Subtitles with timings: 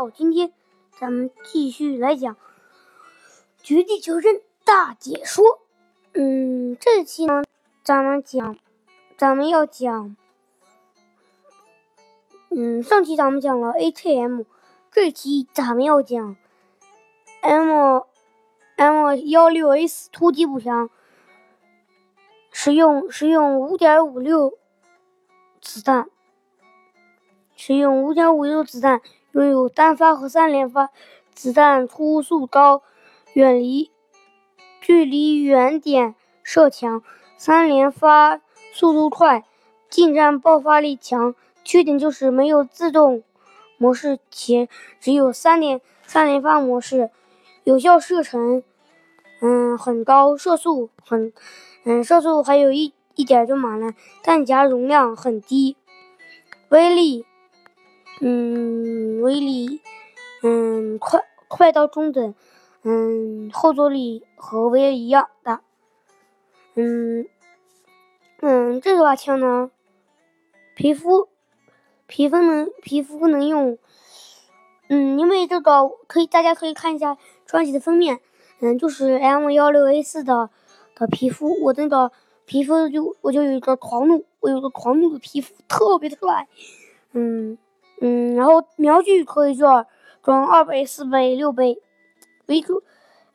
[0.00, 0.50] 好，今天
[0.98, 2.34] 咱们继续来讲
[3.62, 5.44] 《绝地求生大解说》。
[6.14, 7.44] 嗯，这期呢，
[7.84, 8.56] 咱们讲，
[9.18, 10.16] 咱们要讲，
[12.48, 14.44] 嗯，上期咱们讲了 ATM，
[14.90, 16.34] 这期咱们要讲
[17.42, 18.00] M
[18.76, 20.88] M 幺六 S 突击步枪，
[22.50, 24.54] 使用使用五点五六
[25.60, 26.08] 子弹。
[27.62, 29.02] 使用五点五六子弹，
[29.32, 30.88] 拥有单发和三连发，
[31.34, 32.82] 子弹初速高，
[33.34, 33.90] 远离
[34.80, 37.02] 距离远点射强，
[37.36, 38.40] 三连发
[38.72, 39.44] 速度快，
[39.90, 41.34] 近战爆发力强。
[41.62, 43.22] 缺点就是没有自动
[43.76, 44.66] 模式，且
[44.98, 47.10] 只有三连三连发模式。
[47.64, 48.62] 有效射程
[49.42, 51.30] 嗯很高，射速很
[51.84, 53.92] 嗯射速还有一一点就满了，
[54.22, 55.76] 弹夹容量很低，
[56.70, 57.26] 威力。
[58.22, 59.80] 嗯，威力，
[60.42, 62.34] 嗯，快快到中等，
[62.82, 65.62] 嗯，后坐力和威力一样大，
[66.74, 67.26] 嗯，
[68.42, 69.70] 嗯，这把枪呢，
[70.74, 71.28] 皮肤，
[72.06, 73.78] 皮肤能皮肤不能用，
[74.88, 78.20] 嗯，因为这个可以，大家可以看一下专辑的封面，
[78.60, 80.50] 嗯，就是 M 幺六 A 四的
[80.94, 82.12] 的皮肤，我那个
[82.44, 86.46] 皮肤就我就有一个狂怒，我有个狂怒的皮肤，特别的帅，
[87.12, 87.56] 嗯。
[88.00, 89.86] 嗯，然后瞄具可以装
[90.22, 91.80] 装二倍、四倍、六倍，
[92.46, 92.82] 为主，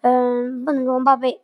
[0.00, 1.40] 嗯，不能装八倍。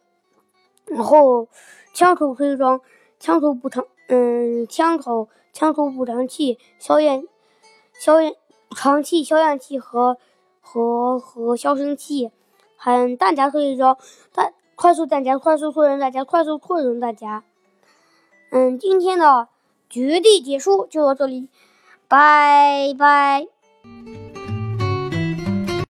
[0.86, 1.48] 然后
[1.94, 2.80] 枪口可以装
[3.18, 7.24] 枪口补偿，嗯，枪口枪口补偿器、消焰
[7.94, 8.34] 消焰
[8.68, 10.18] 补偿器、消焰器和
[10.60, 12.32] 和和消声器。
[12.82, 13.98] 还弹夹可以装
[14.32, 17.44] 弹快速弹夹、快速扩容弹夹、快速扩容弹夹。
[18.50, 19.48] 嗯，今天的
[19.90, 21.50] 绝地解说就到这里。
[22.10, 23.46] Bye bye.